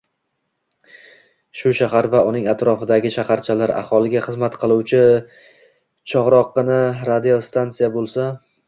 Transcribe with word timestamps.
Shu 1.59 1.73
shahar 1.79 2.07
va 2.15 2.21
uning 2.31 2.47
atrofidagi 2.55 3.13
shaharchalar 3.17 3.75
aholisiga 3.83 4.25
xizmat 4.29 4.59
qiluvchi 4.65 5.05
chog‘roqqina 6.15 6.81
radiostansiya 7.13 7.95
bo‘lsa 8.01 8.31